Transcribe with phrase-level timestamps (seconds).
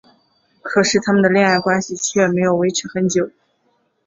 [0.63, 3.29] 可是他们的恋爱关系却没有维持很久。